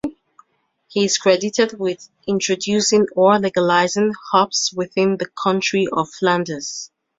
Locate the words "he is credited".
0.87-1.77